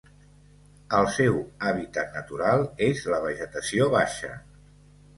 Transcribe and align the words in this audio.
El 0.99 1.09
seu 1.17 1.37
hàbitat 1.69 2.17
natural 2.21 2.67
és 2.89 3.07
la 3.15 3.23
vegetació 3.29 3.95
baixa. 4.01 4.37